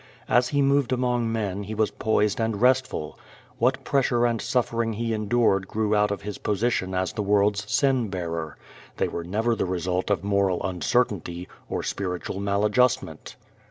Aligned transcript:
As 0.27 0.47
He 0.47 0.63
moved 0.63 0.91
among 0.91 1.31
men 1.31 1.61
He 1.61 1.75
was 1.75 1.91
poised 1.91 2.39
and 2.41 2.59
restful. 2.59 3.19
What 3.59 3.83
pressure 3.83 4.25
and 4.25 4.41
suffering 4.41 4.93
He 4.93 5.13
endured 5.13 5.67
grew 5.67 5.93
out 5.95 6.09
of 6.09 6.23
His 6.23 6.39
position 6.39 6.95
as 6.95 7.13
the 7.13 7.21
world's 7.21 7.71
sin 7.71 8.07
bearer; 8.09 8.57
they 8.97 9.07
were 9.07 9.23
never 9.23 9.53
the 9.55 9.67
result 9.67 10.09
of 10.09 10.23
moral 10.23 10.59
uncertainty 10.63 11.47
or 11.69 11.83
spiritual 11.83 12.39
maladjustment. 12.39 13.35